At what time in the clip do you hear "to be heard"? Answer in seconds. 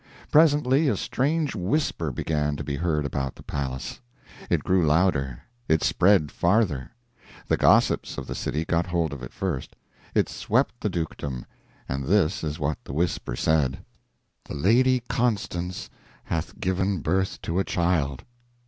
2.55-3.05